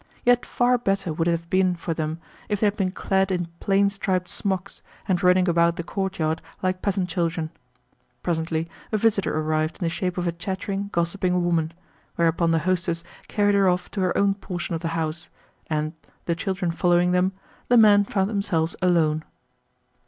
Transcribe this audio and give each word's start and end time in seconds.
Yet 0.25 0.47
far 0.47 0.79
better 0.79 1.13
would 1.13 1.27
it 1.27 1.31
have 1.37 1.47
been 1.47 1.75
for 1.75 1.93
them 1.93 2.19
if 2.49 2.59
they 2.59 2.65
had 2.65 2.75
been 2.75 2.89
clad 2.89 3.29
in 3.31 3.49
plain 3.59 3.87
striped 3.91 4.29
smocks, 4.29 4.81
and 5.07 5.21
running 5.21 5.47
about 5.47 5.75
the 5.75 5.83
courtyard 5.83 6.41
like 6.63 6.81
peasant 6.81 7.07
children. 7.07 7.51
Presently 8.23 8.67
a 8.91 8.97
visitor 8.97 9.37
arrived 9.37 9.77
in 9.79 9.85
the 9.85 9.91
shape 9.91 10.17
of 10.17 10.25
a 10.25 10.31
chattering, 10.31 10.89
gossiping 10.91 11.43
woman; 11.45 11.71
whereupon 12.15 12.49
the 12.49 12.57
hostess 12.65 13.03
carried 13.27 13.53
her 13.53 13.69
off 13.69 13.91
to 13.91 14.01
her 14.01 14.17
own 14.17 14.33
portion 14.33 14.73
of 14.73 14.81
the 14.81 14.87
house, 14.97 15.29
and, 15.69 15.93
the 16.25 16.33
children 16.33 16.71
following 16.71 17.11
them, 17.11 17.33
the 17.67 17.77
men 17.77 18.03
found 18.03 18.27
themselves 18.27 18.75
alone. 18.81 19.23